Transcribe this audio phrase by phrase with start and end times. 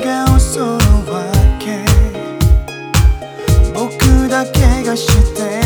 [0.00, 0.64] が襲う
[1.10, 1.24] わ
[1.58, 1.84] け
[3.74, 5.61] 僕だけがして